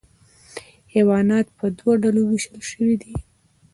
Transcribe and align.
حیوانات 0.93 1.47
په 1.57 1.65
دوه 1.77 1.93
ډلو 2.03 2.21
ویشل 2.27 2.59
شوي 2.71 2.95
دي 3.03 3.13